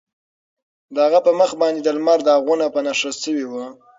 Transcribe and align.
د 0.93 0.95
هغه 1.05 1.19
په 1.25 1.31
مخ 1.39 1.51
باندې 1.61 1.81
د 1.83 1.89
لمر 1.97 2.19
داغونه 2.27 2.65
په 2.73 2.79
نښه 2.85 3.11
شوي 3.23 3.45
وو. 3.47 3.65